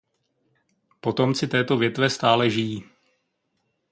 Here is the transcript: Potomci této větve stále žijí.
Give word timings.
Potomci 1.01 1.47
této 1.47 1.77
větve 1.77 2.09
stále 2.09 2.49
žijí. 2.49 2.83